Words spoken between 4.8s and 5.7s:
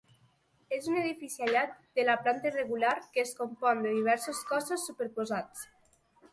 superposats.